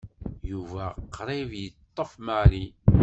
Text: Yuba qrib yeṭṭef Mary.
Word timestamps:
Yuba 0.51 0.83
qrib 1.15 1.51
yeṭṭef 1.63 2.11
Mary. 2.25 2.65